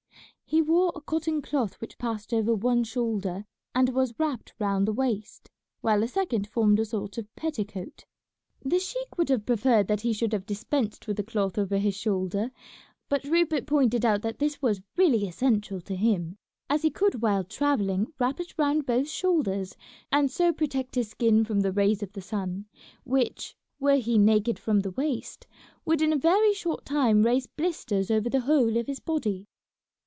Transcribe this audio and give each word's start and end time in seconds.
He 0.43 0.61
wore 0.61 0.91
a 0.93 0.99
cotton 0.99 1.41
cloth 1.41 1.75
which 1.79 1.97
passed 1.97 2.33
over 2.33 2.53
one 2.53 2.83
shoulder 2.83 3.45
and 3.73 3.87
was 3.87 4.13
wrapped 4.19 4.53
round 4.59 4.85
the 4.85 4.91
waist, 4.91 5.49
while 5.79 6.03
a 6.03 6.09
second 6.09 6.45
formed 6.45 6.77
a 6.77 6.83
sort 6.83 7.17
of 7.17 7.33
petticoat. 7.37 8.03
The 8.61 8.77
sheik 8.77 9.17
would 9.17 9.29
have 9.29 9.45
preferred 9.45 9.87
that 9.87 10.01
he 10.01 10.11
should 10.11 10.33
have 10.33 10.45
dispensed 10.45 11.07
with 11.07 11.15
the 11.15 11.23
cloth 11.23 11.57
over 11.57 11.77
his 11.77 11.95
shoulder, 11.95 12.51
but 13.07 13.23
Rupert 13.23 13.65
pointed 13.65 14.03
out 14.03 14.23
that 14.23 14.39
this 14.39 14.61
was 14.61 14.81
really 14.97 15.25
essential 15.25 15.79
to 15.79 15.95
him, 15.95 16.37
as 16.69 16.81
he 16.81 16.89
could 16.91 17.21
while 17.21 17.45
travelling 17.45 18.11
wrap 18.19 18.41
it 18.41 18.53
round 18.57 18.85
both 18.85 19.07
shoulders 19.07 19.77
and 20.11 20.29
so 20.29 20.51
protect 20.51 20.95
his 20.95 21.07
skin 21.11 21.45
from 21.45 21.61
the 21.61 21.71
rays 21.71 22.03
of 22.03 22.11
the 22.11 22.19
sun, 22.21 22.65
which, 23.05 23.55
were 23.79 23.95
he 23.95 24.17
naked 24.17 24.59
from 24.59 24.81
the 24.81 24.91
waist, 24.91 25.47
would 25.85 26.01
in 26.01 26.11
a 26.11 26.17
very 26.17 26.53
short 26.53 26.83
time 26.85 27.23
raise 27.23 27.47
blisters 27.47 28.11
over 28.11 28.29
the 28.29 28.41
whole 28.41 28.75
of 28.75 28.87
his 28.87 28.99
body. 28.99 29.47